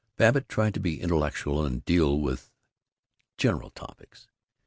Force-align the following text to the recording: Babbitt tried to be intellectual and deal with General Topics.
Babbitt 0.17 0.49
tried 0.49 0.73
to 0.73 0.79
be 0.79 0.99
intellectual 0.99 1.63
and 1.63 1.85
deal 1.85 2.19
with 2.19 2.49
General 3.37 3.69
Topics. 3.69 4.27